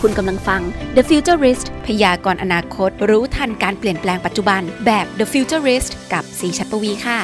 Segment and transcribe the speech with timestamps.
[0.00, 0.60] คุณกำลังฟัง
[0.96, 7.18] The Futurist พยากรณ์อนาคต รู้ทันการเปลี่ยนแปลงปัจจุบัน แบบ The Futurist กับสีชัดปวีค่ะ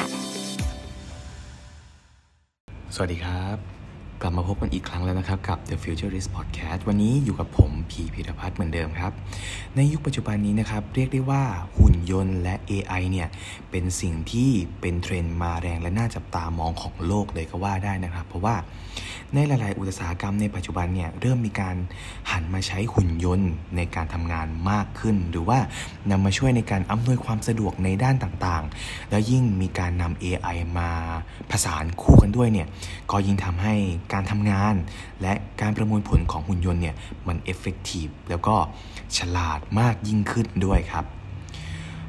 [2.95, 3.76] สวัสดีครับ
[4.21, 9.11] กลับมาพบกันอีกครั้งแล้วนะครับ กับ The Futurist Podcast วันนี้อยู่กับผมพีพิรพัฒน์เหมือนเดิมครับ
[9.75, 11.43] ในยุคปัจจุบันนี้นะครับ เรียกได้ว่า
[11.77, 13.27] หุ่นยนต์และ AI เนี่ย
[13.71, 14.49] เป็นสิ่งที่
[14.81, 18.55] เป็นเทรนด์มาแรงและน่าจับตามองของโลกเลยก็ว่าได้นะครับ เพราะว่า
[19.33, 21.75] ในหลาย ๆ อุตสาหกรรมในปัจจุบันเนี่ยเริ่มมีการ
[22.31, 25.59] หันมาใช้หุ่นยนต์ในการทำงานมากขึ้น หรือว่า
[26.11, 30.89] นำมาช่วยในการอำนวยความสะดวกในด้านต่าง ๆ แล้วยิ่งมีการนำ AI มา
[31.51, 32.67] ผสานคู่กันด้วยเนี่ย
[33.11, 33.75] ก็ยิ่งทำให้
[34.13, 34.75] การทำงาน
[35.21, 36.95] และการประมวลผลของหุ่นยนต์เนี่ย
[37.27, 38.55] มันเอฟเฟกตีฟแล้วก็
[39.17, 41.05] ฉลาดมากยิ่งขึ้นด้วยครับ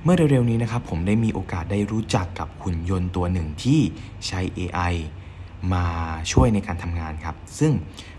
[0.02, 3.80] เมื่อเร็วๆนี้นะครับผมได้มีโอกาสได้รู้จักกับหุ่นยนต์ตัวหนึ่งที่
[4.26, 4.94] ใช้ AI
[5.74, 5.84] มา
[6.32, 7.72] ช่วยในการทำงานครับ ซึ่ง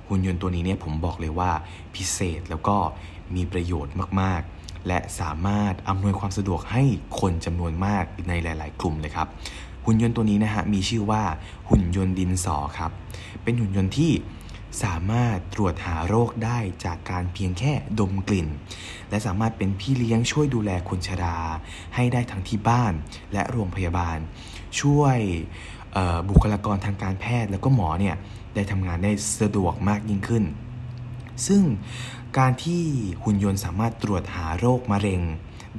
[0.08, 1.52] หุ่นยนต์ตัวนี้เนี่ยผมบอกเลยว่า
[1.96, 2.76] พิเศษแล้วก็
[3.36, 6.84] มีประโยชน์มากๆ และสามารถอำนวยความสะดวกให้
[7.20, 9.28] คนจำนวนมากในหลาย ๆ กลุ่มเลยครับ
[9.86, 11.24] หุ่นยนต์ตัวนี้นะฮะมีชื่อว่า
[11.70, 12.92] หุ่นยนต์ดินสอครับ
[13.44, 14.12] เป็นหุ่นยนต์ที่
[14.84, 18.48] สามารถตรวจหาโรคได้จากการเพียงแค่ดมกลิ่น
[19.10, 21.38] และสามารถเป็นพี่เลี้ยงช่วยดูแลคนชรา
[21.96, 22.94] ให้ได้ทั้งที่บ้าน
[23.34, 24.18] และโรงพยาบาล
[24.80, 25.18] ช่วย
[26.30, 28.16] บุคลากรทางการแพทย์แล้วก็หมอเนี่ย
[28.56, 30.44] ได้ทำงานได้สะดวกมากยิ่งขึ้น
[31.48, 31.64] ซึ่ง
[32.38, 32.84] การที่
[33.24, 35.22] หุ่นยนต์สามารถตรวจหาโรคมะเร็ง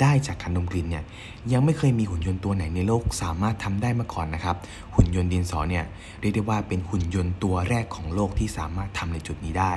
[0.03, 1.05] ได้จากการดมกลิ่นเนี่ย
[1.53, 4.57] ยังไม่เคยมีหุ่นยนต์ตัวไหนในโลกสามารถทำได้มาก่อนนะครับ
[4.95, 5.85] หุ่นยนต์ดินสอเนี่ย
[6.21, 9.75] เรียกได้ว่าเป็นหุ่นยนต์ตัวแรกของโลกที่สามารถทำในจุดนี้ได้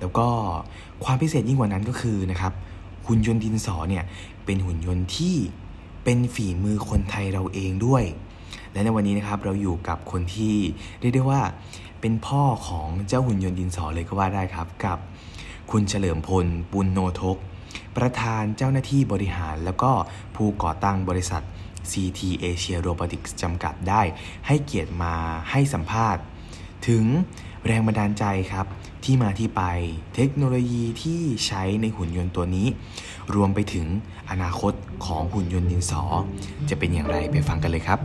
[0.00, 0.26] แล้วก็
[1.04, 2.52] ความพิเศษยิ่งกว่านั้นก็คือนะครับ
[3.06, 4.04] หุ่นยนต์ดินสอเนี่ย
[4.44, 5.36] เป็นหุ่นยนต์ที่
[6.04, 8.04] เป็นฝีมือคนไทยเราเองด้วย
[8.72, 10.54] และในวันนี้นะครับเราอยู่กับคนที่
[11.00, 11.40] เรียกได้ว่า
[12.00, 14.98] เป็นพ่อของเจ้าหุ่นยนต์ดินสอเลยก็ว่าได้ครับ กับ
[15.70, 17.38] คุณเฉลิมพล ปุณโนทก
[17.96, 19.92] ประธานเจ้าหน้าที่บริหาร แล้วก็
[20.36, 21.42] ผู้ก่อตั้งบริษัท
[21.90, 24.02] CT Asia Robotics จำกัดได้
[24.46, 25.14] ให้เกียรติมา
[25.50, 26.22] ให้สัมภาษณ์
[26.88, 27.04] ถึง
[27.66, 28.66] แรงบันดาลใจครับ
[29.04, 29.62] ที่มาที่ไป
[30.14, 32.66] เทคโนโลยีที่ใช้ในหุ่นยนต์ตัวนี้
[33.34, 33.86] รวมไปถึง
[34.30, 34.72] อนาคต
[35.04, 36.02] ของหุ่นยนต์ดินสอ
[36.68, 37.98] จะเป็นอย่างไรไปฟังกันเลยครับ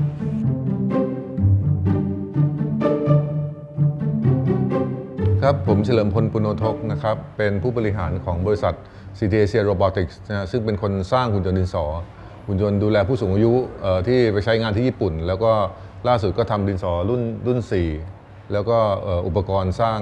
[5.49, 8.73] ครับ ผมเฉลิมพลปุโนทกนะครับ เป็นผู้บริหารของบริษัท
[9.17, 11.85] CT Asia Robotics นะซึ่งเป็นคนสร้างหุ่นยนต์ดินสอ
[12.47, 13.53] หุ่นยนต์ดูแลผู้สูงอายุ
[14.07, 15.51] ที่ไปใช้งานที่ญี่ปุ่น แล้วก็
[16.07, 17.59] ล่าสุดก็ทำดินสอรุ่นรุ่น
[18.05, 18.77] 4 แล้วก็
[19.27, 19.99] อุปกรณ์สร้าง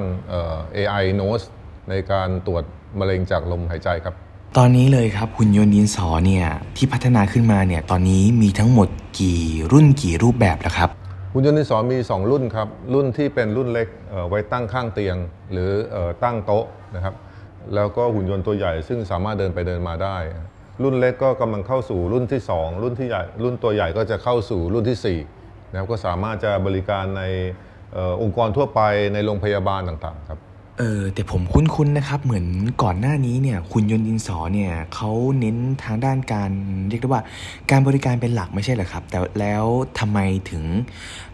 [0.76, 1.46] AI nose
[1.90, 2.64] ในการตรวจ
[3.00, 4.16] มะเร็งจากลมหายใจครับ
[4.58, 6.46] ตอนนี้เลยครับหุ่นยนต์ดินสอเนี่ย
[6.76, 8.88] ที่พัฒนาขึ้นมาเนี่ยตอนนี้มีทั้งหมด
[9.20, 9.42] กี่
[9.72, 10.92] รุ่นกี่รูปแบบแล้วครับ
[11.38, 13.88] หุ่นยนต์ดินสอมี 2 รุ่นครับ รุ่นที่เป็นรุ่นเล็ก
[14.30, 15.18] ไว้ตั้งข้างเตียง
[15.52, 15.72] หรือ
[16.24, 16.66] ตั้งโต๊ะ
[16.96, 17.16] นะครับ
[17.76, 20.18] แล้วก็หุ่นยนต์ตัวใหญ่ซึ่งสามารถเดินไปเดินมาได้
[20.84, 27.24] รุ่นเล็กก็กำลังเข้าสู่รุ่นที่ 2 รุ่นที่ใหญ่รุ่นตัวใหญ่ก็จะเข้าสู่รุ่นที่4นะครับก็สามารถจะบริการใน
[28.22, 28.82] องค์กรทั่วไป
[29.14, 30.40] ในโรงพยาบาลต่างๆครับ
[30.80, 32.46] เออแต่ผมคุ้นๆนะครับ เหมือน
[32.84, 36.52] ก่อนหน้านี้เนี่ยคุณยนต์ดินสอเนี่ยเขาเน้นทางด้านการ
[36.90, 37.24] เรียกได้ว่า
[37.72, 39.66] การบริการเป็นหลักไม่ใช่เหรอครับ แต่แล้ว
[40.00, 40.20] ทำไม
[40.52, 40.64] ถึง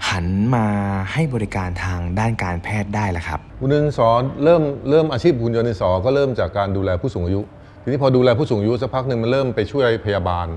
[0.09, 0.25] หัน
[0.55, 0.65] มา
[1.13, 4.09] ให้บริการทางด้านการแพทย์ได้ล่ะครับ คุณยนต์ดินสอ
[4.43, 7.41] เริ่มเริ่มอาชีพคุณยนต์ดินสอก็เริ่มจากการดูแลผู้สูงอายุ
[7.83, 10.47] ทีนี้พอดูแลผู้สูงอายุสักพักหนึ่งมันเริ่มไปช่วยพยาบาล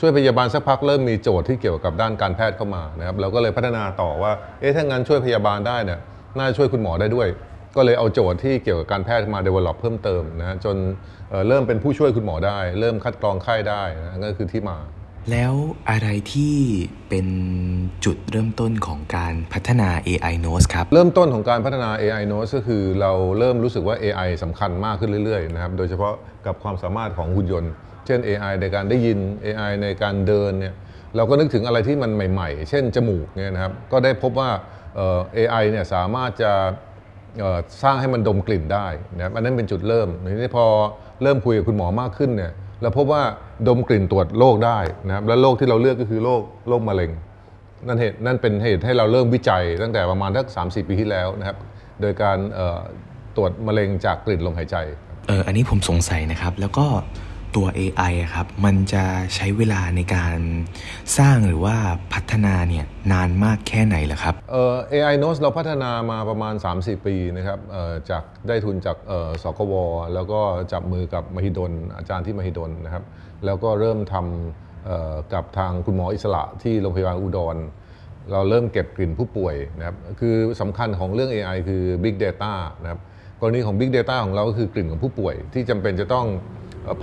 [0.00, 5.98] ช่วยพยาบาลสักพักเริ่มมีโจทย์ที่เกี่ยวกับด้านการแพทย์เข้ามานะครับเราก็เลยพัฒนาต่อว่าเอ๊ะถ้างั้นช่วยพยาบาลได้เนี่ย
[6.38, 7.28] น่าช่วยคุณหมอได้ด้วย
[7.76, 10.76] ก็เลยเอาโจทย์ที่เกี่ยวกับการแพทย์มา develop เพิ่มเติมนะจน
[11.48, 14.78] เริ่มเป็นผู้ช่วยคุณหมอได้ เริ่มคัดกรองไข้ได้นะก็คือที่มา
[15.30, 15.54] แล้ว
[15.90, 16.56] อะไรที่
[17.08, 17.26] เป็น
[18.04, 26.14] จุดเริ่มต้นของการพัฒนา AI Nose ครับ เริ่มต้นของการพัฒนา AI Nose ก็คือเราเริ่มรู้สึกว่า AI สำคัญมากขึ้นเรื่อยๆนะครับโดยเฉพาะ
[26.46, 27.72] กับความสามารถของหุ่นยนต์
[28.06, 30.74] เช่น AI ในการได้ยิน AI ในการเดินเนี่ย
[31.16, 34.50] เราก็นึกถึงอะไรที่มันใหม่ ๆ เช่นจมูกเนี่ยนะครับก็ได้พบว่า
[35.36, 36.52] AI เนี่ยสามารถจะ
[37.82, 40.64] สร้างให้มันดมกลิ่นได้นะครับอันนั้นเป็นจุดเริ่มทีนี้พอ
[41.22, 42.52] เริ่มคุยกับคุณหมอมากขึ้นเนี่ย
[42.82, 43.22] เราพบว่า
[43.68, 47.10] ดมกลิ่นตรวจโรคได้นะครับและโรคที่เราเลือกก็คือโรคโรคมะเร็ง
[47.86, 51.56] นั่นเหตุนั่นเป็นเหตุให้เราเริ่มวิจัยตั้งแต่ประมาณสักสามสี่ปีที่แล้วนะครับ
[52.00, 52.38] โดยการ
[53.36, 54.76] ตรวจมะเร็งจากกลิ่นลมหายใจ
[55.28, 56.86] เอออันนี้ผมสงสัยนะครับ แล้วก็
[57.56, 59.04] ตัว AI ครับมันจะ
[59.34, 60.38] ใช้เวลาในการ
[61.18, 61.76] สร้างหรือว่า
[62.14, 69.74] พัฒนาเนี่ยนานมากแค่ไหนล่ะครับเอ่อ AI Nose เราพัฒนามาประมาณ3-4ปีนะครับเอ่อจากได้ทุนจากเอ่อสกว
[70.14, 70.40] แล้วก็
[70.72, 73.04] จับมือกับมหิดล อาจารย์ที่มหิดลนะครับ
[73.44, 77.56] แล้วก็เริ่มทำกับทางคุณหมออิสระที่โรงพยาบาลอุดร
[78.32, 82.52] เราเริ่มเก็บกลิ่นผู้ป่วยนะครับคือสำคัญของเรื่อง AI คือ Big Data
[82.82, 83.00] นะครับ
[83.40, 86.26] กรณีของ Big Data ของเราก็คือกลิ่นของผู้ป่วยที่จำเป็นจะต้อง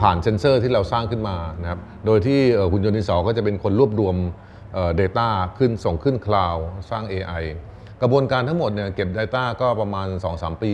[0.02, 2.40] ผ่านเซนเซอร์ที่เราสร้างขึ้นมานะครับโดยที่
[2.72, 4.16] หุ่นยนต์ดินสอก็จะเป็นคนรวบรวม
[5.00, 7.44] Data ขึ้นส่งขึ้นคลาวด์สร้าง AI
[8.02, 10.74] กระบวนการทั้งหมดเนี่ยเก็บ Data ก็ประมาณ 2-3 ปี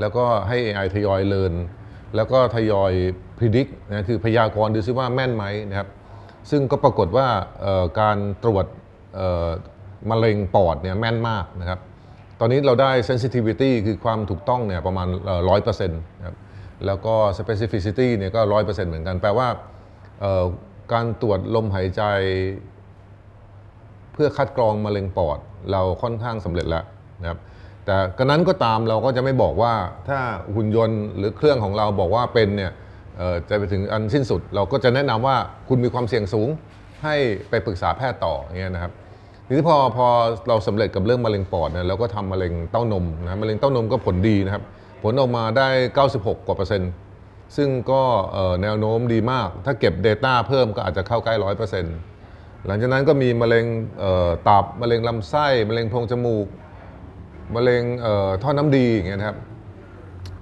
[0.00, 1.54] แล้วก็ให้ AI ทยอยเลิน
[2.16, 2.92] แล้วก็ทยอย
[3.38, 5.88] พิจิตรนะคือพยากรณ์ดูซิว่าแม่นไหมนะครับ
[6.50, 7.26] ซึ่งก็ปรากฏว่า
[8.00, 8.66] การตรวจ
[10.10, 11.78] มะเร็งปอดเนี่ยแม่นมากนะครับ
[12.40, 15.06] ตอนนี้เราได้ sensitivity คือความถูกต้องเนี่ยประมาณ
[15.48, 16.36] 100%นะครับ
[16.86, 19.48] แล้วก็ specificity เนี่ยก็100%เปอร์เซ็นต์เหมือนกัน แปลว่า
[20.92, 22.02] การตรวจลมหายใจ
[24.12, 25.38] เพื่อคัดกรองมะเร็งปอด
[25.72, 26.84] เราค่อนข้างสำเร็จแล้ว
[27.22, 27.38] นะครับ
[27.86, 29.74] แต่กระนั้นก็ตามเราก็จะไม่บอกว่า
[30.08, 30.18] ถ้า
[30.54, 32.72] หุ่นยนต์หรือเครื่องของเราบอกว่าเป็นเนี่ย
[33.48, 35.36] จะไปถึงอันสิ้นสุด เราก็จะแนะนำว่า
[35.68, 36.48] คุณมีความเสี่ยงสูง
[37.04, 37.16] ให้
[37.50, 38.92] ไปปรึกษาแพทย์ต่ออย่างเงี้ยนะครับ
[39.46, 40.06] ทีนี้พอพอ
[40.48, 44.62] เราสำเร็จกับเรื่องมะเร็งปอดเนี่ยเราก็ทำมะเร็งเต้านมนะมะเร็งเต้านมก็ผลดีนะครับ
[45.06, 45.68] ผลออกมาได้
[46.06, 46.90] 96 กว่าเปอร์เซ็นต์
[47.56, 48.02] ซึ่งก็
[48.62, 51.96] แนวโน้มดีมาก ถ้าเก็บ Data เพิ่มก็อาจจะเข้าใกล้ร้อยเปอร์เซ็นต์
[52.66, 53.64] หลังจากนั้นก็มีมะเร็ง
[54.48, 56.46] ตับมะเร็งลำไส้มะเร็งโพรงจมูก
[57.54, 57.82] มะเร็ง
[58.42, 59.36] ท่อน้ำดีอย่างเงี้ยนะครับ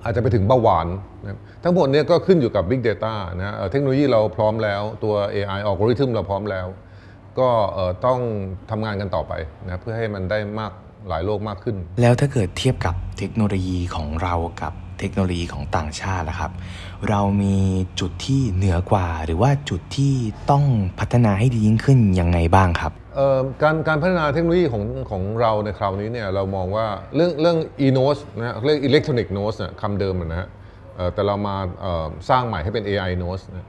[0.05, 0.87] อาจจะไปถึงเบาหวาน
[1.23, 6.67] นะทั้งหมดนี้ก็ขึ้นอยู่กับ Big Data นะเทคโนโลยีเราพร้อมแล้วตัว AI ออกริทึมเราพร้อมแล้ว
[7.41, 7.50] ก็
[8.06, 8.20] ต้อง
[8.70, 9.32] ทำงานกันต่อไป
[9.64, 10.73] นะเพื่อให้มันได้มาก
[11.08, 16.52] หลายโลกมากขึ้น แล้วถ้าเกิดเทียบกับเทคโนโลยีของเรากับเทคโนโลยีของต่างชาตินะครับ
[17.08, 17.56] เรามี
[18.00, 20.14] จุดที่เหนือกว่า หรือว่าจุดที่
[20.50, 20.64] ต้อง
[20.99, 22.93] พัฒนาให้ดียิ่งขึ้นยังไงบ้างครับ
[23.62, 30.49] การการพัฒนาเทคโนโลยีของของเราในคราวนี้เนี่ยเรามองว่าเรื่องเรื่อง e-nose นะเรียก electronic nose นะคำเดิมนะฮะ
[31.14, 31.56] แต่เรามา
[32.31, 33.69] สร้างใหม่ให้เป็น AI nose นะ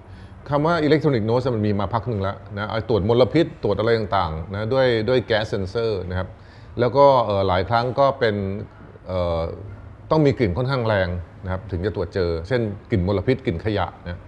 [0.49, 6.27] คำว่า electronic nose มันมีมาพักหนึ่งแล้วนะตรวจมลพิษตรวจอะไรต่างๆนะด้วยด้วยแก๊สเซนเซอร์นะครับ
[6.79, 7.05] แล้วก็
[7.47, 8.35] หลายครั้งก็เป็น
[10.11, 11.07] ต้องมีกลิ่นค่อนข้างแรง
[11.43, 12.61] นะครับถึงจะตรวจเจอ เช่น
[12.91, 14.21] กลิ่นมลพิษกลิ่นขยะนะ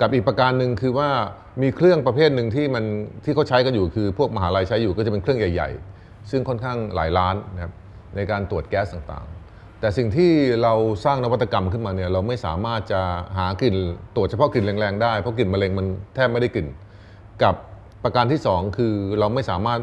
[0.00, 1.08] กับอีกประการหนึ่งคือว่า
[1.62, 2.84] มีเครื่องประเภทหนึ่งที่มัน
[3.24, 5.70] ที่เขาใช้กันอยู่คือ พวกมหาลัยใช้อยู่ก็จะเป็นเครื่องใหญ่
[6.00, 7.72] ๆ ซึ่งค่อนข้างหลายล้านนะครับ
[8.16, 10.74] ในการตรวจแก๊สต่างๆ แต่สิ่งที่เรา
[11.04, 13.00] สร้างนวัตกรรมขึ้นมาเนี่ยเราไม่สามารถจะ
[13.38, 13.76] หากลิ่น
[14.16, 16.66] ตรวจเฉพาะกลิ่นแรงๆได้เพราะกลิ่นมะเร็งมันแทบไม่ได้กลิ่น
[17.42, 17.54] กับ
[18.04, 19.80] ประการที่ 2 คือเราไม่สามารถ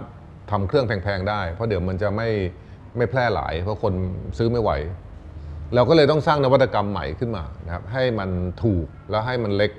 [0.51, 2.29] ทำเครื่องแพงๆได้ เพราะเดี๋ยวมันจะไม่
[2.97, 3.93] ไม่แพร่หลาย เพราะคน
[4.37, 4.71] ซื้อไม่ไหว
[5.75, 8.29] เราก็เลยต้องสร้างนวัตกรรมใหม่ขึ้นมานะครับให้มัน
[8.63, 9.71] ถูกแล้วให้มันเล็ก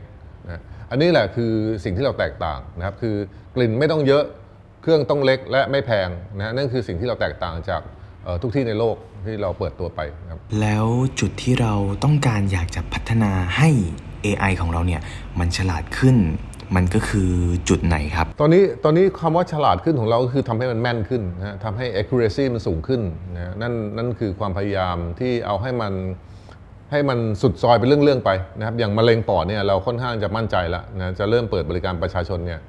[0.47, 1.53] นะอันนี้แหละคือ
[1.85, 3.17] สิ่งที่เราแตกต่างนะครับคือ
[3.55, 4.25] กลิ่นไม่ต้องเยอะ
[4.83, 7.83] เครื่องต้องเล็กและไม่แพงนะนั่นคือสิ่งที่เราแตกต่างจาก
[8.43, 8.97] ทุกที่ในโลก
[9.27, 10.01] ที่เราเปิดตัวไป
[10.31, 10.87] ครับแล้ว
[11.21, 11.75] จุดที่เรา
[12.05, 13.69] ต้องการอยากจะพัฒนาให้
[14.27, 15.01] AI ของเราเนี่ย
[15.39, 16.17] มันฉลาดขึ้น
[16.77, 17.31] มันก็คือ
[17.69, 23.01] จุดไหนครับ ตอนนี้ตอนนี้คำว่าฉลาดขึ้นของเราก็คือทำให้มันแม่นขึ้นนะทำให้ accuracy มันสูงขึ้น
[23.35, 25.93] นะนั่นนั่นคือความพยายามที่เอาให้มัน
[26.91, 32.61] ให้มันสุดซอยเป็นเรื่องๆไปนะครับอย่างมะเร็งปอดเนี่ยเราค่อนข้างจะมั่นใจแล้วนะจะเริ่มเปิดบริการประชาชนเนี่ย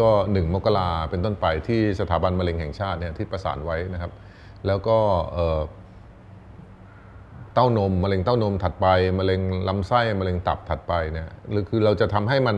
[0.00, 4.12] ก็หนึ่งมกราเป็นต้นไปที่สถาบันมะเร็งแห่งชาติเนี่ยที่ประสานไว้นะครับ
[4.66, 4.98] แล้วก็
[7.54, 8.86] เต้านมมะเร็งเต้านมถัดไป
[9.18, 12.56] มะเร็งลำไส้มะเร็งตับถัดไปเนี่ยหรือคือเราจะทำให้มัน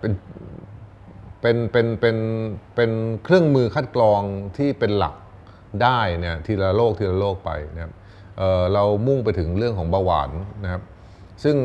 [0.00, 0.12] เป็น
[1.40, 2.16] เป็นเป็นเป็น
[2.74, 2.90] เป็น
[3.24, 4.22] เครื่องมือคัดกรอง
[4.56, 5.14] ที่เป็นหลัก
[5.82, 7.92] ได้เนี่ยทีละโลกทีละโลกไปนะครับ
[8.74, 10.30] เรามุ่งไปถึงเรื่องของเบาหวาน
[10.64, 10.82] นะครับ
[11.44, 11.56] ซึ่ง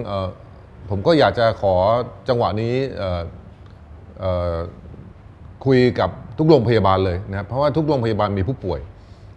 [0.89, 1.75] ผมก็อยากจะขอ
[2.29, 2.75] จังหวะนี้
[5.65, 8.79] คุยกับทุกโรงพยาบาลเลยนะครับเพราะว่าทุกโรงพยาบาลมีผู้ป่วย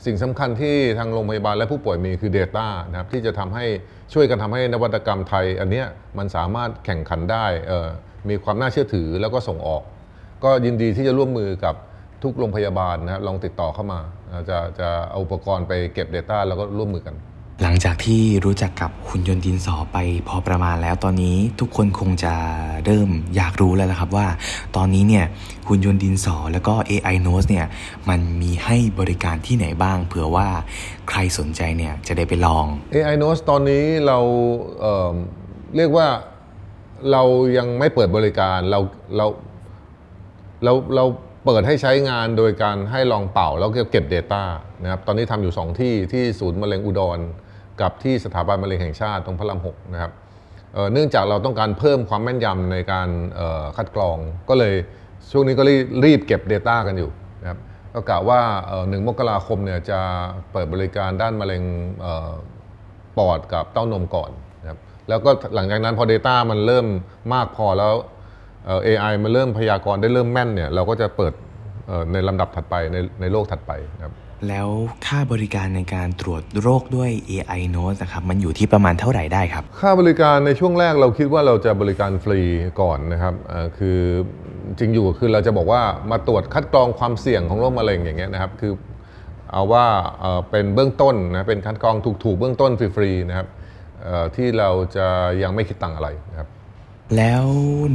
[0.06, 3.64] สิ่งสำคัญที่ทางโรงพยาบาลและผู้ป่วยมีคือ Data นะครับที่จะทำให้
[4.12, 5.84] ช่วยกันทำให้นวัตกรรมไทย อันนี้
[6.18, 7.46] มันสามารถแข่งขันได้
[8.28, 9.82] มีความน่าเชื่อถือแล้วก็ส่งออก
[10.44, 11.74] ก็ยินดีที่จะร่วมมือกับ
[12.22, 14.00] ทุกโรงพยาบาลนะครับลองติดต่อเข้ามา
[14.48, 17.16] จะจะเอาอุปกรณ์ไปเก็บ Data แล้วก็ร่วมมือกัน
[17.62, 19.98] หลังจากที่รู้จักกับหุ่นยนต์ดินสอไป
[20.28, 22.34] พอประมาณแล้วตอนนี้ทุกคนคงจะ
[22.84, 24.26] เริ่มอยากรู้แล้วละครับว่า
[24.76, 25.24] ตอนนี้เนี่ย
[25.68, 27.66] หุ่นยนต์ดินสอแล้วก็ AI Nose เนี่ย
[28.08, 30.46] มันมีให้บริการที่ไหนบ้าง เผื่อว่า
[31.08, 34.18] ใครสนใจเนี่ยจะได้ไปลอง AI Nose ตอนนี้เรา
[34.80, 36.06] เเรียกว่า
[37.12, 37.22] เรา
[37.56, 38.80] ยังไม่เปิดบริการเรา
[39.16, 39.26] เรา
[40.64, 41.04] เราเรา
[41.46, 44.42] เปิดให้ใช้งานโดยการให้ลองเป่าแล้วก็เก็บ Data
[44.82, 47.18] นะครับตอนนี้ทำอยู่ 2 ที่ที่ศูนย์มะเร็งอุดร
[47.80, 50.12] กับที่สถาบันมะเร็งแห่งชาติตรงพระรามหกนะครับ
[50.92, 53.08] เนื่องจากเราต้องการเพิ่มความแม่นยำในการ
[53.76, 54.16] คัดกรอง
[54.48, 54.74] ก็เลย
[55.32, 55.62] ช่วงนี้ก็
[56.04, 57.10] รีบเก็บ Data กันอยู่
[57.42, 57.58] นะครับ
[57.94, 58.40] ก็กล่าวว่า
[58.88, 60.00] หนึ่งมกราคมเนี่ยจะ
[60.52, 61.62] เปิดบริการด้านมะเร็ง
[63.18, 64.30] ปอดกับเต้านมก่อน
[65.08, 66.86] แล้วก็หลังจากนั้นพอ Data มันเริ่ม
[67.34, 67.94] มากพอแล้ว
[68.86, 71.32] AI มันเริ่มพยากรณ์ได้เริ่มแม่นเนี่ยเราก็จะเปิด
[72.12, 73.72] ในลำดับถัดไปในในโลกถัดไป
[74.04, 74.12] ครับ
[74.48, 74.68] แล้ว
[75.06, 82.40] ค่าบริการในการตรวจโรคด้วย AI Note นะครับมันอยู่ที่ประมาณเท่าไหร่ได้ครับ ค่าบริการในช่วงแรกเราคิดว่าเราจะบริการฟรี
[82.80, 83.34] ก่อนนะครับ
[83.78, 83.98] คือ
[84.78, 88.72] จริงอยู่คือเราจะบอกว่ามาตรวจคัดกรองความเสี่ยงของโรคมะเร็งอย่างเงี้ยนะครับคือ
[89.52, 89.84] เอาว่า
[90.50, 93.46] เป็นเบื้องต้นนะเป็นคัดกรองถูกๆเบื้องต้นฟรีๆนะครับ
[94.36, 95.06] ที่เราจะ
[95.42, 96.48] ยังไม่คิดตังอะไรนะครับ
[97.16, 97.44] แล้ว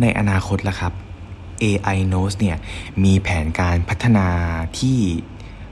[0.02, 0.94] ในอนาคตล่ะครับ
[1.64, 2.58] AI Nose เนี่ย
[3.04, 4.28] มีแผนการพัฒนา
[4.80, 5.00] ที่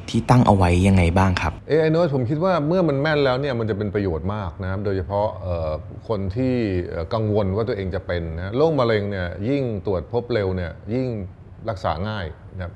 [0.10, 5.28] ที่ตั้งเอาไว้ยังไงบ้างครับ AI Nose ผมคิดว่าเมื่อมันแม่นแล้วเนี่ยมันจะเป็นประโยชน์มากนะครับ โดยเฉพาะ
[6.08, 6.56] คนที่
[7.14, 11.08] กังวลว่าตัวเองจะเป็นนะโรคมะเร็งเนี่ยยิ่งตรวจพบเร็วเนี่ยยิ่ง
[11.70, 12.26] รักษาง่าย
[12.56, 12.74] นะครับ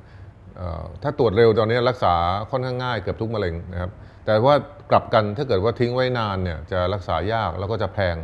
[1.04, 2.14] ถ้าตรวจเร็วตอนนี้รักษา
[2.52, 3.92] ค่อนข้างง่ายเกือบทุกมะเร็งนะครับ
[4.26, 4.56] แต่ว่า
[4.92, 8.16] กลับกันถ้าเกิดว่าทิ้งไว้นานเนี่ยจะรักษายากแล้วก็จะแพง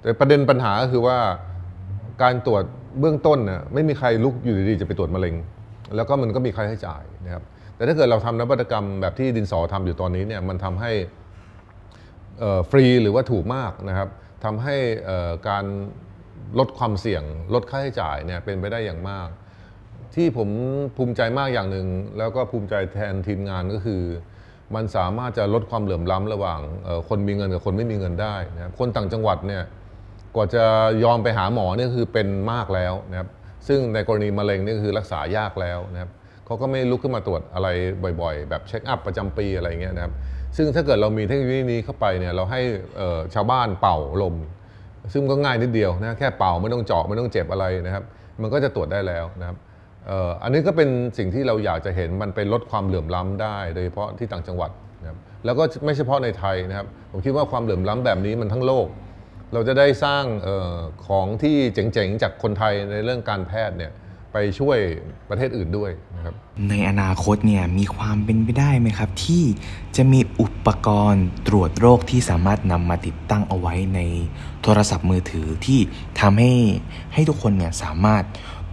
[0.00, 1.18] แต่ประเด็นปัญหาก็คือว่า
[2.22, 2.64] การตรวจ
[3.00, 5.34] เบื้องต้นเนี่ยไม่มีใครลุกอยู่ดีๆจะไปตรวจมะเร็ง
[5.96, 7.42] แล้วก็มันก็มีค่าใช้จ่ายนะครับ
[7.76, 10.92] แต่ถ้าเกิดเราทำนวัตกรรมแบบที่ดินสอทำอยู่ตอนนี้เนี่ยมันทำให้
[12.70, 14.08] ฟรีหรือว่าถูกมากนะครับ
[14.44, 14.76] ทำให้
[15.48, 15.64] การ
[16.58, 17.22] ลดความเสี่ยง
[17.54, 19.28] ลดค่าใช้จ่ายเนี่ยเป็นไปได้อย่างมาก
[20.14, 20.48] ที่ผม
[20.96, 21.88] ภูมิใจมากอย่างหนึ่ง
[22.18, 24.02] แล้วก็ภูมิใจแทนทีมงานก็คือ
[24.74, 26.60] มันสามารถจะลดความเหลื่อมล้ำระหว่าง
[27.08, 29.62] คนมีเงินกับคนไม่มีเงินได้นะครับคนต่างจังหวัดเนี่ย
[30.34, 30.64] กว่าจะ
[31.04, 33.28] ยอมไปหาหมอเนี่ยคือเป็นมากแล้วนะครับ
[33.68, 36.10] ซึ่งในกรณีมะเร็งนี่คือรักษายากแล้วนะครับ
[36.46, 37.68] เขาก็ไม่ลุกขึ้นมาตรวจอะไร
[38.20, 40.12] บ่อยๆ แบบเช็คอัพประจำปีอะไรเงี้ยนะครับ
[40.56, 42.60] ซึ่งถ้าเกิดเรามีเทคโนโลยีนี้เข้าไปเนี่ยเราให้
[43.34, 44.34] ชาวบ้านเป่าลม
[45.12, 48.04] ซึ่งก็ง่ายนิดเดียวนะแค่เป่าไม่ต้องเจาะไม่ต้องเจ็บอะไรนะครับ
[48.42, 49.56] มันก็จะตรวจได้แล้วนะครับ
[50.42, 58.86] อันนี้ก็เป็นสิ่งที่เราอยากจะเห็นมันเป็นลดความเหลื่อมล้ำได้ โดยเฉพาะที่ต่างจังหวัดนะครับแล้วก็ไม่เฉพาะในไทยนะครับ ผมคิดว่าความเหลื่อมล้ำแบบนี้มันทั้งโลก
[59.52, 63.92] เราจะได้สร้างออของที่เจ๋งๆ จากคนไทยในเรื่องการแพทย์เนี่ย
[64.32, 64.78] ไปช่วย
[65.28, 66.34] ประเทศอื่นด้วยนะครับ
[66.68, 69.44] ในอนาคตเนี่ยมีความเป็นไปได้ไหมครับ ที่
[69.96, 74.00] จะมีอุปกรณ์ตรวจโรคที่สามารถนำมาติดตั้งเอาไว้ใน
[74.62, 75.80] โทรศัพท์มือถือที่
[76.20, 76.52] ทำให้
[77.14, 78.24] ให้ทุกคนเนี่ยสามารถ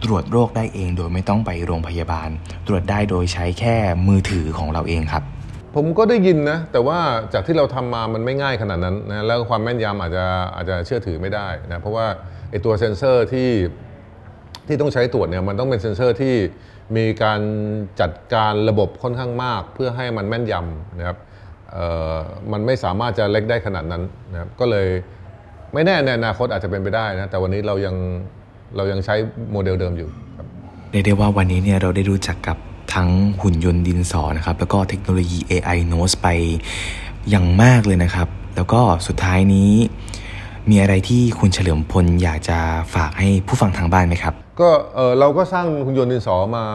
[0.04, 2.30] ตรวจโรคได้เองโดยไม่ต้องไปโรงพยาบาล
[2.68, 3.76] ตรวจได้โดยใช้แค่
[4.08, 5.24] มือถือของเราเองครับ
[5.76, 7.00] ผมก็ได้ยินนะ แต่ว่า
[7.34, 10.26] จากที่เราทำมามันไม่ง่ายขนาดนั้นนะแล้วความแม่นยำอาจจะ
[10.56, 12.08] อาจจะเชื่อถือไม่ได้นะเพราะว่า
[12.50, 13.50] ไอตัวเซ็นเซอร์ที่
[14.68, 16.36] ที่ต้องใช้ตรวจเนี่ยมันต้องเป็นเซ็นเซอร์ที่
[16.98, 17.42] มีการ
[18.02, 21.18] จัดการระบบค่อนข้างมาก เพื่อให้มันแม่นยำนะครับ
[22.52, 24.88] มันไม่สามารถจะเล็กได้ขนาดนั้นนะครับก็เลย
[25.74, 27.96] ไม่แน่ในอนาคตอาจจะเป็นไปได้นะแต่วันนี้เรายัง
[28.76, 29.16] เรายังใช้
[29.52, 30.48] โมเดลเดิมอยู่ครับ
[30.92, 32.58] เรียกได้ว่าวันนี้เนี่ยเราได้รู้จักกับ
[32.94, 33.10] ทั้ง
[33.42, 36.28] หุ่นยนต์ดินสอนะครับแล้วก็เทคโนโลยี AI Nose ไป
[37.30, 39.72] อย่างมากเลยนะครับ แล้วก็สุดท้ายนี้
[40.70, 42.60] มีอะไรที่คุณเฉลิมพลอยากจะ
[42.96, 44.70] ฝากให้ผู้ฟังทางบ้านไหมครับ ก็
[45.20, 46.66] เราก็สร้างหุ่นยนต์ดินสอมา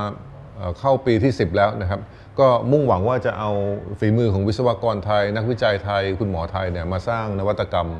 [0.78, 2.00] เข้าปีที่ 10 แล้วนะครับ
[2.38, 3.50] ก็มุ่งหวังว่าจะเอา
[3.98, 7.92] ฝีมือของวิศวกรไทย นักวิจัยไทย คุณหมอไทยเนี่ยมาสร้างนวัตกรรมเ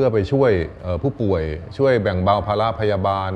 [0.00, 0.52] พื่อไปช่วย
[1.02, 1.42] ผู้ป่วย
[1.78, 3.32] ช่วยแบ่งเบาภาระพยาบาล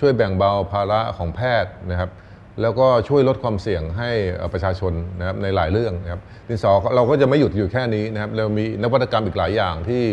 [0.00, 2.10] ช่วยแบ่งเบาภาระของแพทย์นะครับ
[2.60, 4.10] แล้วก็ช่วยลดความเสี่ยงให้
[4.52, 10.04] ประชาชนนะครับในหลายเรื่องนะครับดินสอเราก็จะไม่หยุดอยู่แค่นี้นะครับเรามีนวัตกรรมอีกหลายอย่างที่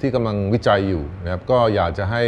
[0.00, 2.22] ที่กำลังวิจัยอยู่นะครับก็อยากจะให้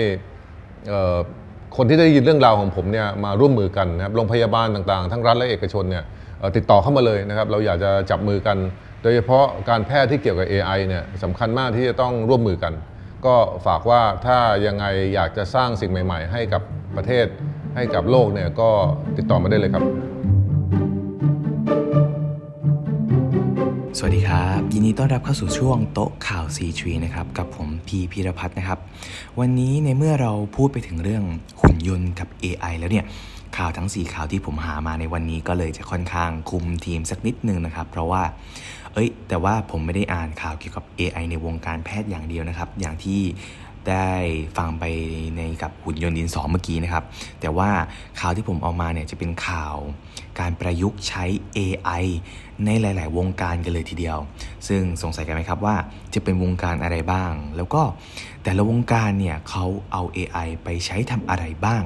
[1.77, 6.05] คนที่ได้ยินเรื่องราวของผมเนี่ยมาร่วมมือกันนะครับโรงพยาบาลต่างๆ ทั้งรัฐและเอกชนเนี่ย
[6.57, 8.57] ติดต่อเข้ามาเลยนะครับ เราอยากจะจับมือกัน
[9.03, 12.73] โดยเฉพาะการแพทย์ที่เกี่ยวกับ AI เนี่ยสำคัญมากที่จะต้องร่วมมือกัน
[13.27, 16.63] ก็ฝากว่าถ้ายังไงอยากจะสร้างสิ่งใหม่ ๆ ให้กับ
[16.97, 17.27] ประเทศ
[17.77, 18.71] ให้กับโลกเนี่ยก็
[19.17, 19.85] ติดต่อมาได้เลยครับ
[23.99, 28.79] สวัสดีครับ ยินดีต้อนรับเข้าสู่ช่วงโต๊ะข่าวซีทรีนะครับกับผมพีพีรพัฒน์นะครับ
[29.41, 31.25] วันนี้ในเมื่อเราพูดไปถึงเรื่อง
[31.61, 33.05] หุ่นยนต์กับ AI แล้วเนี่ย
[33.57, 38.23] ข่าวทั้ง 4 ข่าวที่ผมหามาในวันนี้ก็เลยจะค่อนข้างคุมทีมสักนิดนึงนะครับ เพราะว่า
[38.95, 43.21] เอ้ย แต่ว่าผมไม่ได้อ่านข่าวเกี่ยวกับ AI ในวงการแพทย์อย่างเดียวนะครับ อย่างที่
[43.89, 44.11] ได้
[44.57, 44.85] ฟังไป
[45.37, 47.05] ในกับหุ่นยนต์ดินสอเมื่อกี้นะครับ
[47.41, 47.71] แต่ว่า
[48.21, 49.77] ข่าวที่ผมเอามาเนี่ยจะเป็นข่าว
[50.41, 51.25] การประยุกต์ใช้
[51.57, 52.05] AI
[52.65, 54.19] ในหลาย ๆ วงการกันเลยทีเดียว
[54.69, 55.77] ซึ่งสงสัยกันไหมครับว่า
[56.15, 57.83] จะเป็นวงการอะไรบ้าง แล้วก็
[58.43, 61.83] แต่ละวงการเนี่ยเขาเอา AI ไปใช้ทำอะไรบ้าง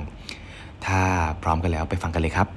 [0.86, 1.00] ถ้า
[1.42, 2.48] พร้อมกันแล้วไปฟังกันเลยครับ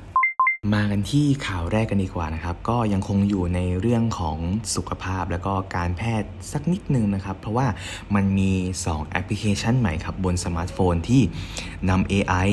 [0.63, 4.37] มากันที่ข่าวแรกกันดีกว่านะครับ ก็ยังคงอยู่ในเรื่องของ
[4.75, 7.67] สุขภาพแล้วก็การแพทย์สักนิดนึงนะครับ เพราะว่า
[8.15, 8.51] มันมี
[8.83, 11.21] 2 แอปพลิเคชันใหม่ครับ บนสมาร์ทโฟนที่
[11.89, 12.49] นำ AI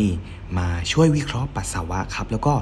[0.58, 2.54] มาช่วยวิเคราะห์ปัสสาวะครับ แล้วก็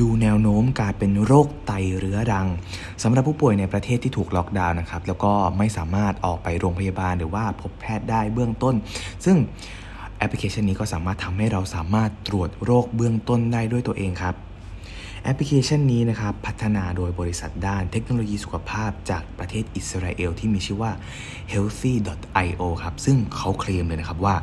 [0.00, 2.48] ดูแนวโน้มการเป็นโรคไตเรื้อรัง
[3.02, 8.74] สำหรับผู้ป่วยในประเทศที่ถูกล็อกดาวน์นะครับ แล้วก็ไม่สามารถออกไปโรงพยาบาลหรือว่าพบแพทย์ได้เบื้องต้น
[9.24, 9.36] ซึ่ง
[10.18, 14.36] แอปพลิเคชันนี้ก็สามารถทำให้เราสามารถตรวจโรคเบื้องต้นได้ด้วยตัวเองครับ
[15.26, 20.92] แอปพลิเคชันนี้นะครับพัฒนาโดยบริษัทด้านเทคโนโลยีสุขภาพจากประเทศอิสราเอลที่มีชื่อว่า
[21.52, 24.36] healthy.io ครับ ซึ่งเขาเคลมเลยนะครับว่า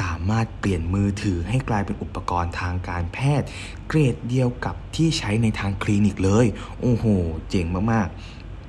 [0.00, 3.46] สามารถเปลี่ยนมือถือให้กลายเป็นอุปกรณ์ทางการแพทย์
[3.88, 6.46] เกรดเดียวกับที่ใช้ในทางคลินิกเลย
[6.80, 7.04] โอ้โห
[7.48, 8.08] เจ๋งมาก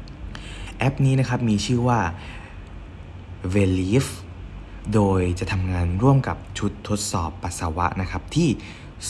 [0.07, 1.99] ๆ แอปนี้นะครับมีชื่อว่า
[3.53, 4.05] v e l i f
[4.93, 8.49] โดยจะทำงานร่วมกับชุดทดสอบปัสสาวะนะครับที่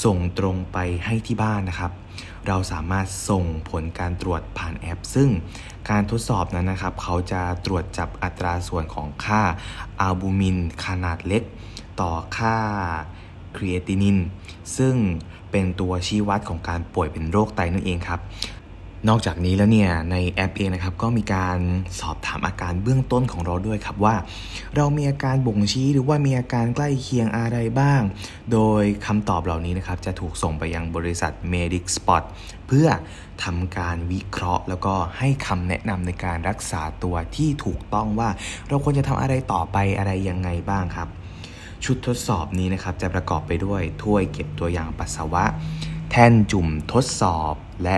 [0.03, 1.93] ส่งตรงไปให้ที่บ้านนะครับ
[2.47, 5.29] เราสามารถส่งผลการตรวจผ่านแอป ซึ่ง
[5.89, 9.41] การทดสอบนั้นนะครับ เขาจะตรวจจับอัตราส่วนของค่า
[9.99, 11.43] อัลบูมินขนาดเล็ก
[12.01, 12.55] ต่อค่า
[13.55, 14.17] ครีเอตินิน
[14.77, 14.95] ซึ่ง
[15.51, 18.19] เป็นตัวชี้วัดของการป่วยเป็นโรคไตนั่นเองครับ
[19.09, 21.57] นอกจากนี้แล้วเนี่ยในแอปเองนะครับก็มีการ
[22.01, 24.15] สอบถามอาการเบื้องต้นของเราด้วยครับว่า
[24.75, 28.01] เรามีอาการบ่งชี้หรือว่ามีอาการใกล้เคียงอะไรบ้าง
[28.51, 32.23] โดยคำตอบเหล่านี้นะครับจะถูกส่งไปยังบริษัท Medic Spot
[32.67, 32.87] เพื่อ
[33.43, 38.29] ทำการวิเคราะห์ แล้วก็ให้คำแนะนำในการรักษาตัวที่ถูกต้องว่า
[38.67, 41.07] เราควรจะทำอะไรต่อไปอะไรยังไงบ้างครับ
[41.85, 45.43] ชุดทดสอบนี้นะครับจะประกอบไปด้วยถ้วยเก็บตัวอย่างปัสสาวะ
[46.11, 47.97] แท่นจุ่มทดสอบและ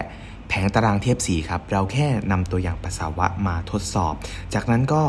[0.50, 4.14] แผงตารางเทียบสีครับ เราแค่นำตัวอย่างปัสสาวะมาทดสอบ
[4.54, 5.04] จากนั้นก็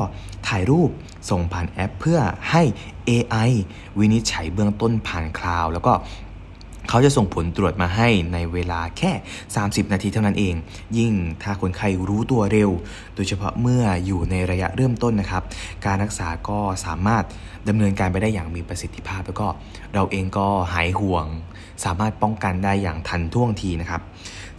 [0.48, 0.90] ถ่ายรูป
[1.30, 2.18] ส่งผ่านแอปเพื่อ
[2.50, 2.62] ให้
[3.08, 3.50] AI
[3.98, 5.92] วินิจฉัยเบื้องต้นผ่านคลาวแล้วก็
[6.88, 9.12] เขาจะส่งผลตรวจมาให้ในเวลาแค่
[9.52, 10.54] 30 นาทีเท่านั้นเอง
[10.98, 12.70] ยิ่งถ้าคนไข้รู้ตัวเร็ว
[13.14, 15.42] โดยเฉพาะเมื่ออยู่ในระยะเริ่มต้นนะครับ
[15.86, 17.24] การรักษาก็สามารถ
[17.68, 19.48] ดำเนินการไปได้อย่างมีประสิทธิภาพ แล้วก็
[19.94, 21.26] เราเองก็หายห่วง
[21.84, 24.02] สามารถป้องกันได้อย่างทันท่วงทีนะครับ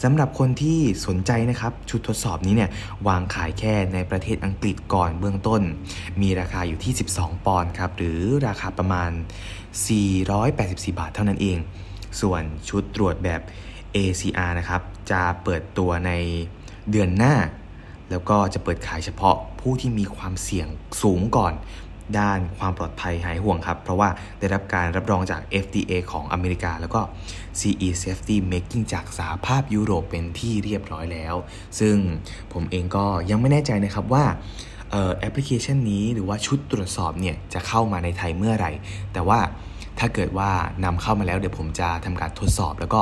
[0.03, 2.70] สำหรับคนที่สนใจนะครับ ชุดทดสอบนี้เนี่ย
[3.08, 5.62] วางขายแค่ในประเทศอังกฤษก่อนเบื้องต้น
[6.22, 9.12] มีราคาอยู่ที่ 12 ปอนด์ครับหรือราคาประมาณ
[10.06, 11.58] 484 บาทเท่านั้นเอง
[12.22, 13.41] ส่วนชุดตรวจแบบ
[13.96, 16.12] ACR นะครับจะเปิดตัวใน
[16.91, 17.36] เดือนหน้า
[18.10, 20.68] แล้วก็จะเปิดขายเฉพาะผู้ที่มีความเสี่ยง
[21.01, 21.53] สูงก่อน
[22.17, 27.01] ด้านความปลอดภัยหายห่วงครับ เพราะว่าได้รับการรับรองจาก FDA ของอเมริกา แล้วก็
[27.59, 31.35] CE Safety Making จากสหภาพยุโรปเป็นที่เรียบร้อยแล้ว
[31.79, 31.95] ซึ่ง
[32.53, 34.25] ผมเองก็ยังไม่แน่ใจนะครับว่า
[35.19, 38.72] แอปพลิเคชันนี้หรือว่าชุดตรวจสอบเนี่ยจะเข้ามาในไทยเมื่อไหร่
[39.13, 39.39] แต่ว่า
[40.00, 40.50] ถ้าเกิดว่า
[40.85, 43.01] นำเข้ามาแล้วเดี๋ยวผมจะทำการทดสอบแล้วก็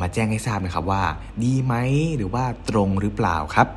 [0.00, 1.02] มาแจ้งให้ทราบนะครับว่า
[1.42, 1.74] ดีไหม
[2.16, 3.68] หรือว่าตรงหรือเปล่าครับ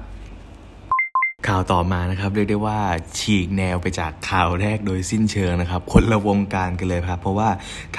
[1.48, 2.80] ข่าวต่อมานะครับเรียกได้ว่า
[3.20, 7.50] ฉีกแนวไปจากข่าวแรกโดยสิ้นเชิงนะครับ คนละวงการกันเลยครับ เพราะว่า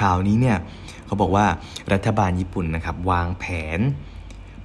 [0.01, 0.57] ข่าวนี้เนี่ย
[1.05, 1.45] เขาบอกว่า
[1.93, 3.45] รัฐบาลญี่ปุ่นนะครับ วางแผ
[3.77, 3.79] น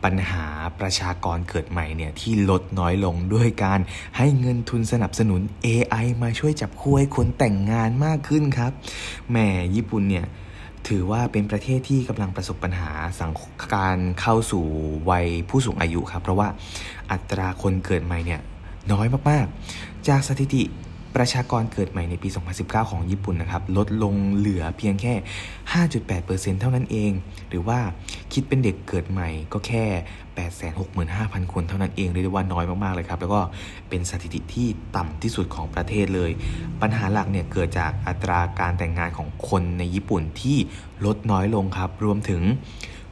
[0.04, 0.46] ปัญหา
[0.80, 3.80] ประชากรเกิดใหม่เนี่ยที่ลดน้อยลงด้วยการ
[4.16, 8.72] ให้เงินทุนสนับสนุน AI มาช่วยจับคู่ให้คนแต่งงานมากขึ้นครับ
[9.30, 9.36] แหม
[9.74, 10.26] ญี่ปุ่นเนี่ย
[10.88, 13.30] ถือว่าเป็นประเทศที่กำลังประสบปัญหาสัง
[13.74, 14.64] การเข้าสู่
[15.10, 16.48] วัยผู้สูงอายุครับ เพราะว่า
[17.12, 18.42] อัตราคนเกิดใหม่เนี่ย
[18.90, 20.62] น้อยมากๆ จากสถิติ
[21.18, 22.28] ประชากรเกิดใหม่ในปี
[22.60, 25.14] 2019 ของญี่ปุ่นนะครับ ลดลงเหลือเพียงแค่
[25.86, 27.12] 5.8%เท่านั้นเอง
[27.48, 27.78] หรือว่า
[28.32, 29.84] คิดเป็นเด็กเกิดใหม่ก็แค่
[30.48, 33.40] 865,000 คนเท่านั้นเองเรียกได้ว่าน้อยมาก ๆ เลยครับ แล้วก็
[33.88, 36.30] เป็นสถิติที่ต่ำที่สุดของประเทศเลย
[36.80, 40.58] ปัญหาหลักเนี่ยเกิดจากอัตราการแต่งงานของคนในญี่ปุ่นที่
[41.06, 42.42] ลดน้อยลงครับ รวมถึง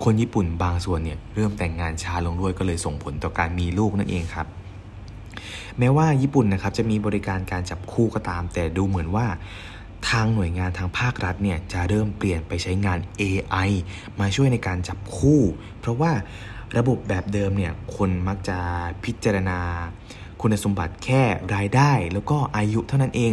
[0.04, 4.48] คนญี่ปุ่นบางส่วนเนี่ยเริ่มแต่งงานช้าลงด้วยก็เลยส่งผลต่อการมีลูกนั่นเองครับ
[5.78, 9.26] แม้ว่าญี่ปุ่นนะครับจะมีบริการการจับคู่ก็ตาม แต่ดูเหมือนว่า
[10.10, 13.70] ทางหน่วยงานทางภาครัฐเนี่ยจะเริ่มเปลี่ยนไปใช้งาน AI
[14.20, 15.40] มาช่วยในการจับคู่
[15.80, 16.12] เพราะว่า
[16.78, 18.58] ระบบแบบเดิมเนี่ยคนมักจะ
[19.04, 19.58] พิจารณา
[20.40, 21.22] คุณสมบัติแค่
[21.54, 23.32] รายได้ แล้วก็อายุเท่านั้นเอง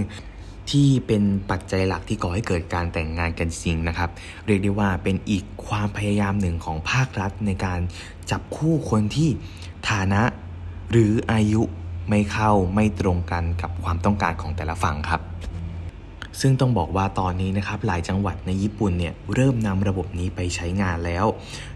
[0.70, 4.10] ที่เป็นปัจจัยหลักที่ก่อให้เกิดการแต่งงานกันจริงนะครับ
[4.46, 7.80] เรียกได้ว่าเป็นอีกความพยายามหนึ่งของภาครัฐในการ
[8.32, 9.30] จับคู่คนที่
[9.90, 10.22] ฐานะ
[10.92, 11.64] หรืออายุ
[12.10, 15.22] ไม่เข้าไม่ตรงกันกับความต้องการของแต่ละฝั่งครับ
[16.42, 21.26] ซึ่งต้องบอกว่าตอนนี้นะครับหลายจังหวัดในญี่ปุ่นเนี่ยเริ่มนำระบบนี้ไปใช้งานแล้ว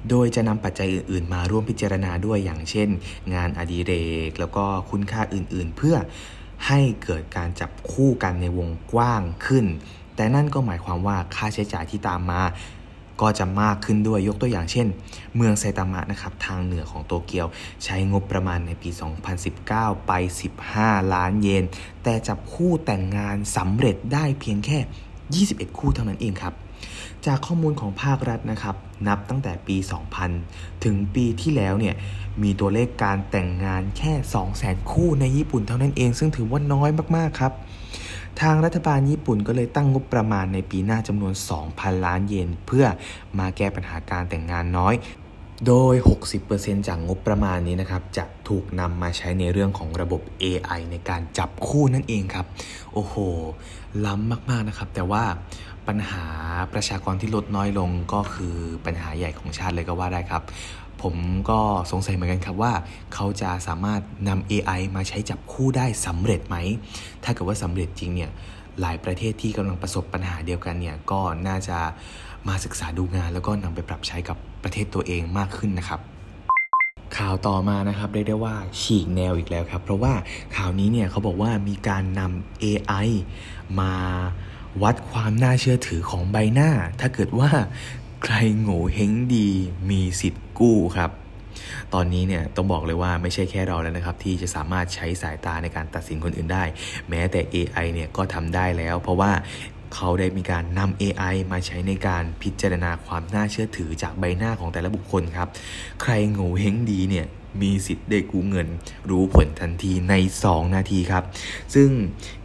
[0.10, 2.89] โดยจะนำปัจจัยอื่นๆ มาร่วมพิจารณาด้วยอย่างเช่น
[3.34, 3.94] งานอดิเร
[4.30, 5.96] ก แล้วก็คุณค่าอื่นๆ เพื่อ
[6.67, 9.65] ให้เกิดการจับคู่กันในวงกว้างขึ้น
[10.15, 12.41] แต่นั่นก็หมายความว่าค่าใช้จ่ายที่ตามมา
[13.22, 14.88] ก็จะมากขึ้นด้วยยกตัวอย่างเช่น
[15.36, 17.48] เมืองไซตามะนะครับทางเหนือของโตเกียว
[17.84, 18.90] ใช้งบประมาณในปี
[19.48, 20.12] 2019 ไป
[20.62, 21.64] 15 ล้านเยน
[22.04, 26.54] แต่จับคู่แต่งงานสำเร็จได้เพียงแค่ 21 คู่เท่านั้นเองครับ
[27.26, 28.76] จากข้อมูลของภาครัฐนะครับ
[29.08, 29.78] นับตั้งแต่ปี
[30.30, 31.96] 2000 ถึงปีที่แล้วเนี่ย
[32.44, 34.14] มีตัวเลขการแต่งงานแค่
[34.54, 37.54] 200,000 คู่ในญี่ปุ่นเท่านั้นเอง ซึ่งถือว่าน้อยมากๆครับ
[38.41, 41.34] ทางรัฐบาลญี่ปุ่นก็เลยตั้งงบประมาณในปีหน้าจำนวน
[41.67, 42.86] 2,000 ล้านเยน เพื่อ
[43.39, 44.96] มาแก้ปัญหาการแต่งงานน้อย
[45.67, 45.96] โดย
[46.41, 52.46] 60%จากงบประมาณนี้นะครับ จะถูกนำมาใช้ในเรื่องของระบบ AI ในการจับคู่นั่นเองครับ
[52.94, 53.15] โอ้โห
[54.06, 55.24] ล้ำมาก ๆ นะครับ แต่ว่า
[55.88, 56.26] ปัญหา
[56.74, 60.44] ประชากรที่ลดน้อยลงก็คือปัญหาใหญ่ของชาติเลยก็ว่าได้ครับ
[61.04, 61.16] ผม
[61.50, 61.60] ก็
[61.92, 62.74] สงสัยเหมือนกันครับว่า
[63.14, 66.58] เขาจะสามารถนำ AI มาใช้จับคู่ได้สำเร็จไหม
[67.24, 68.32] ถ้าเกิดว่าสำเร็จจริงเนี่ย
[68.82, 71.78] หลายประเทศที่กำลังประสบปัญหาเดียวกันเนี่ยก็น่าจะ
[72.48, 76.00] มาศึกษาดูงาน แล้วก็นำไปปรับใช้กับประเทศตัวเองมากขึ้นนะครับ
[77.18, 80.14] ข่าวต่อมานะครับเรียกได้ว่าฉีกแนวอีกแล้วครับ เพราะว่า
[80.56, 83.08] ข่าวนี้เนี่ยเขาบอกว่ามีการนำ AI
[83.80, 83.94] มา
[84.84, 87.50] วัดความน่าเชื่อถือของใบหน้า ถ้าเกิดว่า
[88.26, 89.50] ใครโง่เฮงดี
[89.90, 91.12] มีสิทธิ์กู้ครับ
[91.94, 96.64] ตอนนี้เนี่ยต้องบอกเลยว่าไม่ใช่แค่เราแล้วนะครับ ที่จะสามารถใช้สายตาในการตัดสินคนอื่นได้
[97.10, 99.32] แม้แต่ AI เนี่ยก็ทำได้แล้ว เพราะว่า
[99.96, 105.48] เขาได้มีการนำ AI มาใช้ในการพิจารณาความน่าเชื่อถือจากใบหน้าของแต่ละบุคคลครับ
[106.02, 107.26] ใครโง่เฮงดีเนี่ย
[107.62, 108.68] มีสิทธิ์ได้กู้เงิน
[109.10, 110.14] รู้ผลทันทีใน
[110.46, 111.24] 2 นาทีครับ
[111.76, 111.90] ซึ่ง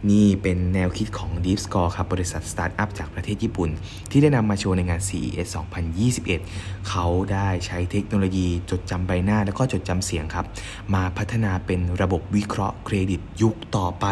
[0.09, 3.69] นี่เป็นแนวคิดของ Deep Score ครับ บริษัทสตาร์ทอัพจากประเทศญี่ปุ่น
[4.11, 5.47] ที่ได้นำมาโชว์ในงาน CES
[6.17, 10.45] 2021 เขาได้ใช้เทคโนโลยีจดจำใบหน้า แล้วก็จดจำเสียงครับ
[10.93, 14.05] มาพัฒนาเป็นระบบวิเคราะห์เครดิตยุคต่อไป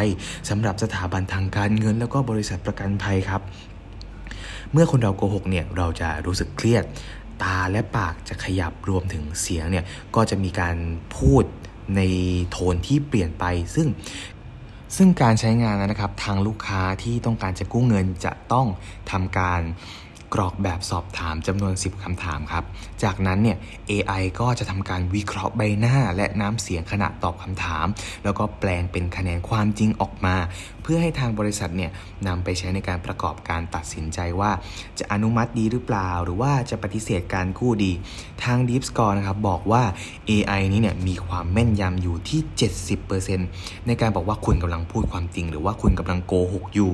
[0.49, 3.43] สำหรับสถาบันทางการเงิน แล้วก็บริษัทประกันภัยครับ
[4.71, 6.83] เมื่อคนเราโกหกเนี่ยเราจะรู้สึกเครียด
[7.43, 10.75] ตาและปากจะขยับรวมถึงเสียงเนี่ยก็จะมีการ
[11.17, 11.43] พูด
[11.95, 12.01] ใน
[12.51, 13.45] โทนที่เปลี่ยนไป
[13.75, 13.87] ซึ่ง
[14.95, 18.67] ซึ่งการใช้งานนะครับทางลูกค้าที่ต้องการจะกู้เงินจะต้อง
[19.11, 19.61] ทำการ
[20.35, 22.63] กรอกแบบสอบถามจำนวน 10คำถามครับ
[23.03, 23.57] จากนั้นเนี่ย
[23.91, 27.85] AI ก็จะทำการวิเคราะห์ใบหน้าและน้ำเสียงขณะตอบคำถาม
[28.23, 30.35] แล้วก็แปลงเป็นคะแนนความจริงออกมา
[30.81, 31.91] เพื่อให้ทางบริษัทเนี่ย
[32.27, 34.51] นำไปใช้ในการประกอบการตัดสินใจว่า
[34.99, 37.91] จะอนุมัติดีหรือเปล่า หรือว่าจะปฏิเสธการกู้ดี
[38.43, 39.83] ทาง Deep Score นะครับบอกว่า
[40.29, 42.41] AI นี้เนี่ยมีความแม่นยำอยู่ที่
[43.09, 46.93] 70%ในการบอกว่าคุณกำลังพูดความจริง หรือว่าคุณกำลังโกหกอยู่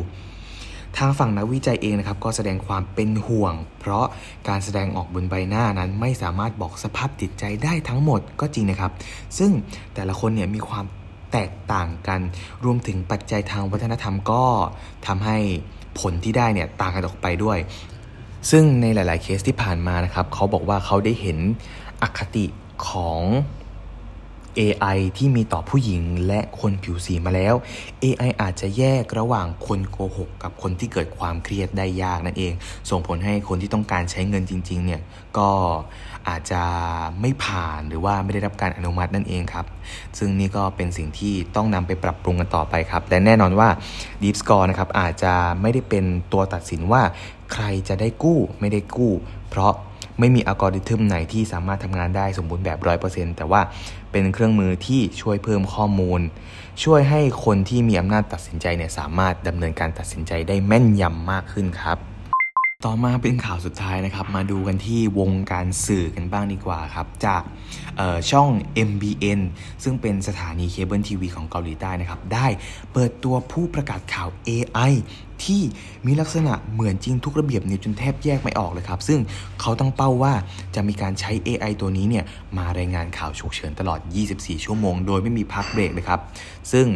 [0.97, 4.05] ทางฝั่งนักวิจัยเองนะครับก็แสดงความเป็นห่วง เพราะ
[4.47, 8.91] การแสดงออกบนใบหน้านั้นไม่สามารถบอกสภาพจิตใจได้ทั้งหมดก็จริงนะครับ
[9.37, 9.51] ซึ่ง
[9.93, 10.85] แต่ละคนเนี่ยมีความ
[11.31, 12.19] แตกต่างกัน
[12.65, 14.43] รวมถึงปัจจัยทางวัฒนธรรมก็
[15.07, 15.37] ทำให้
[15.99, 17.57] ผลที่ได้เนี่ยต่างกันออกไปด้วย
[18.51, 21.37] ซึ่งในหลาย ๆ เคสที่ผ่านมานะครับเขาบอกว่าเขาได้เห็น
[22.01, 22.45] อคติ
[22.87, 23.21] ของ
[24.59, 27.53] AI ที่มีต่อผู้หญิงและคนผิวสีมาแล้ว
[28.03, 32.53] AI อาจจะแยกระหว่างคนโกหกกับคนที่เกิดความเครียดได้ยากนั่นเอง
[32.89, 35.01] ส่งผลให้คนที่ต้องการใช้เงินจริงๆเนี่ย
[35.37, 35.49] ก็
[36.29, 36.63] อาจจะ
[37.21, 39.65] ไม่ผ่านหรือว่าไม่ได้รับการอนุมัตินั่นเองครับ
[40.17, 43.69] ซึ่งนี่ก็เป็นสิ่งที่ต้องนำไปปรับปรุงกันต่อไปครับ และแน่นอนว่า
[44.21, 47.01] Deep Score นะครับอาจจะไม่ได้เป็นตัวตัดสินว่า
[47.53, 49.13] ใครจะได้กู้ไม่ได้กู้
[49.49, 49.73] เพราะ
[50.21, 53.61] ไม่มีอัลกอริทึมไหนที่สามารถทำงานได้สมบูรณ์แบบ 100%แต่ว่า
[54.11, 56.21] เป็นเครื่องมือที่ช่วยเพิ่มข้อมูล
[56.83, 61.97] ช่วยให้คนที่มีอำนาจตัดสินใจเนี่ยสามารถดำเนินการตัดสินใจได้แม่นยำมากขึ้นครับ
[62.85, 67.43] ต่อมาเป็นข่าวสุดท้ายนะครับ มาดูกันที่วงการสื่อกันบ้างดีกว่าครับ จาก
[68.31, 68.49] ช่อง
[68.89, 69.39] MBN
[69.83, 72.47] ซึ่งเป็นสถานีเคเบิลทีวีของเกาหลีใต้นะครับ ได้
[72.93, 74.93] เปิดตัวผู้ประกาศข่าว AI
[75.45, 75.61] ที่
[76.05, 79.19] มีลักษณะเหมือนจริงทุกระเบียดนิ้วจนแทบแยกไม่ออกเลยครับ ซึ่ง
[79.61, 80.33] เขาตั้งเป้าว่า
[80.75, 82.25] จะมีการใช้ AI ตัวนี้เนี่ย
[82.57, 83.99] มารายงานข่าวฉุกเฉินตลอด
[84.33, 86.19] 24 ชั่วโมง โดยไม่มีพักเบรกเลยครับ
[86.71, 86.87] ซึ่ง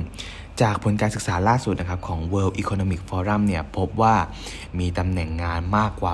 [0.61, 4.15] จากผลการศึกษาล่าสุดนะครับของ World Economic Forum เนี่ยพบว่า
[4.79, 6.13] มีตำแหน่งงานมากกว่า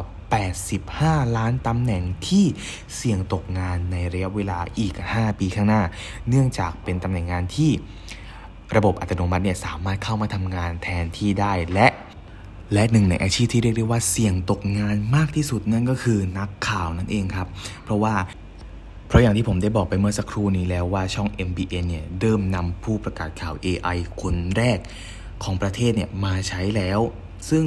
[0.68, 2.46] 85 ล้านตำแหน่งที่
[2.96, 5.82] เสี่ยงตกงานในระยะเวลาอีก 5 ปีข้างหน้า
[6.30, 7.72] เนื่องจากเป็นตำแหน่งงานที่
[8.76, 11.88] ระบบอัตโนมัติเนี่ยสามารถเข้ามาทำงานแทนที่ได้และ
[12.74, 17.48] และหนึ่งในอาชีพที่เรียกได้ว่าเสี่ยงตกงานมากที่สุดนั่นก็คือนักข่าวนั่นเองครับ
[17.84, 18.14] เพราะว่า
[19.08, 24.80] เพราะอย่างที่ผมได้บอกไปเมื่อสักครู่นี้แล้วว่าช่อง MBN เนี่ยเดิมนำผู้ประกาศข่าว AI คนแรก
[25.44, 27.00] ของประเทศเนี่ยมาใช้แล้ว
[27.50, 27.66] ซึ่ง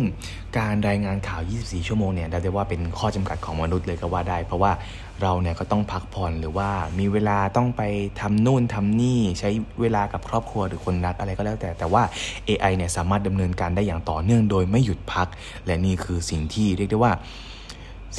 [0.58, 4.72] การรายงานข่าว 24 ชั่วโมงเนี่ยได้ว่าเป็นข้อจำกัดของมนุษย์เลยก็ว่าได้ เพราะว่า
[5.22, 7.82] เราเนี่ยก็ต้องพักผ่อนหรือว่ามีเวลาต้องไป
[8.20, 9.50] ทำนู่นทำนี่ใช้
[9.80, 12.02] เวลากับครอบครัวหรือคนรักอะไรก็แล้วแต่ แต่ว่า
[12.48, 15.28] AI เนี่ยสามารถดำเนินการได้อย่างต่อเนื่องโดยไม่หยุดพัก
[15.66, 17.12] และนี่คือสิ่งที่เรียกได้ว่า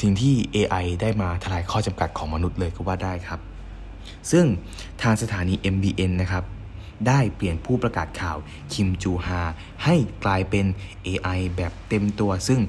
[0.00, 3.40] สิ่งที่ AI ได้มาทลายข้อจำกัดของมนุษย์เลยก็ว่าได้ครับ
[4.30, 4.44] ซึ่ง
[5.02, 6.44] ทางสถานี MBN นะครับ
[7.08, 8.36] ได้เปลี่ยนผู้ประกาศข่าว
[8.72, 9.42] คิมจูฮา
[9.84, 10.66] ให้กลายเป็น
[11.06, 12.60] AI แบบเต็มตัวซึ่ง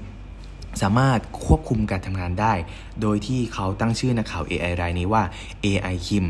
[0.82, 2.54] สามารถควบคุมการทำงานได้
[3.02, 5.24] โดยที่เขาตั้งชื่อนักข่าว AI รายนี้ว่า
[5.66, 6.26] AI คิม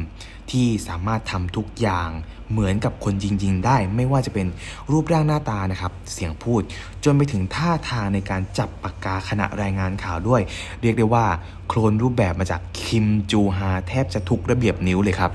[0.51, 2.09] ที่สามารถทำทุกอย่าง
[2.51, 4.47] เหมือนกับคนจริง ๆ ได้ ไม่ว่าจะเป็น
[4.91, 6.61] รูปร่างหน้าตานะครับ เสียงพูด
[7.03, 10.41] จนไปถึงท่าทางในการจับปากกาขณะรายงานข่าวด้วย
[10.81, 11.25] เรียกได้ว่า
[11.67, 15.31] โคลนรูปแบบมาจากคิมจูฮาแทบจะทุกระเบียบนิ้วเลยครับ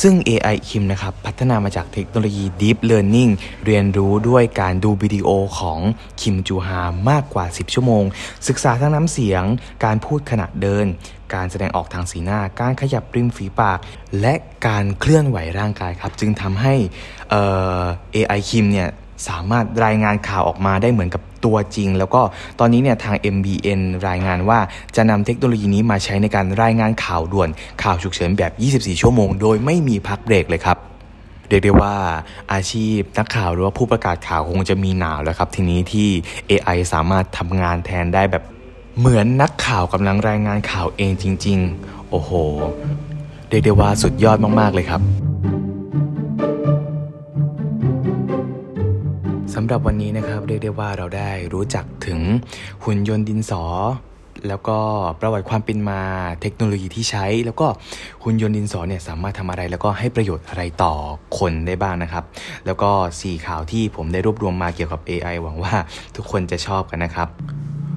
[0.00, 3.32] ซึ่ง AI คิมนะครับพัฒนามาจากเทคโนโลยี Deep Learning
[3.66, 5.80] เรียนรู้ด้วยการดูวิดีโอของ
[6.20, 8.04] คิมจูฮามากกว่า 10 ชั่วโมง
[8.48, 9.44] ศึกษาทั้งน้ำเสียง
[9.84, 10.86] การพูดขณะเดิน
[11.34, 13.78] การแสดงออกทางสีหน้า การขยับริมฝีปาก
[14.20, 14.34] และ
[14.66, 16.74] การเคลื่อนไหวร่างกายครับ จึงทำให้
[17.30, 17.34] เอ
[18.14, 18.88] AI คิมเนี่ย
[19.28, 22.22] สามารถรายงานข่าวออกมาได้เหมือนกับ ตัวจริง แล้วก็
[22.60, 24.58] ตอนนี้เนี่ยทาง MBN รายงานว่า
[24.96, 27.48] จะนำเทคโนโลยีนี้มาใช้ในการรายงานข่าวด่วน
[27.82, 30.78] ข่าวฉุกเฉินแบบ 24 ชั่วโมง โดยไม่มีพักเบรกเลยครับ
[31.48, 31.94] เรียกได้ว่า
[32.52, 36.08] อาชีพนักข่าวหรือว่าผู้ประกาศข่าวคงจะมีหนาวแล้วครับ ทีนี้ที่
[36.50, 38.42] AI สามารถทำงานแทนได้แบบ
[38.98, 42.30] เหมือนนักข่าวกำลังรายงานข่าวเองจริง ๆ โอ้โห
[43.48, 45.25] เรียกได้ว่าสุดยอดมาก ๆ เลยครับ
[49.58, 52.20] สำหรับวันนี้นะครับเรียกได้ว่าเราได้รู้จักถึง
[52.84, 53.62] หุ่นยนต์ดินสอ
[54.48, 54.78] แล้วก็
[55.20, 56.00] ประวัติความเป็นมา
[56.40, 57.66] เทคโนโลยีที่ใช้ แล้วก็
[58.22, 60.94] หุ่นยนต์ดินสอเนี่ยสามารถทำอะไร แล้วก็ให้ประโยชน์อะไรต่อ
[61.38, 62.24] คนได้บ้างนะครับ
[62.66, 62.90] แล้วก็
[63.20, 65.74] สี่ข่าวที่ผมได้รวบรวมมาเกี่ยวกับ AI หวังว่า
[66.16, 67.28] ทุกคนจะชอบกันนะครับ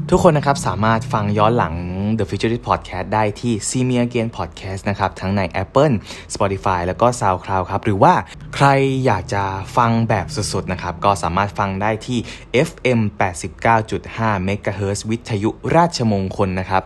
[0.10, 1.74] ทุกคนนะครับสามารถฟังย้อนหลัง
[2.18, 5.94] The Futurist Podcast ได้ที่ See Me Again Podcast นะครับทั้งใน Apple
[6.34, 8.14] Spotify แล้วก็ SoundCloud ครับหรือว่า
[8.56, 8.68] ใคร
[9.06, 9.44] อยากจะ
[9.78, 12.20] ฟังแบบสดๆนะครับก็สามารถฟังได้ที่
[12.68, 13.00] FM
[13.74, 16.84] 89.5 MHz วิทยุราชมงคลนะครับ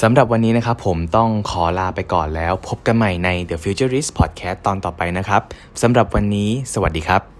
[0.00, 5.42] สำหรับวันนี้นะครับผมต้องขอลาไปก่อนแล้ว พบกันใหม่ใน The Futurist Podcast ตอนต่อไปนะครับ
[5.82, 7.39] สำหรับวันนี้ สวัสดีครับ